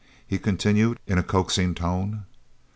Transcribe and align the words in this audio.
he 0.25 0.39
continued, 0.39 0.99
in 1.05 1.19
a 1.19 1.23
coaxing 1.23 1.75
tone. 1.75 2.25